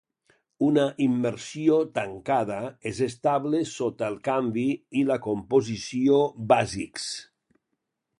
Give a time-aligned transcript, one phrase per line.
[0.67, 2.57] Una immersió tancada
[2.91, 4.65] és estable sota el canvi
[5.03, 6.19] i la composició
[6.53, 7.07] bàsics.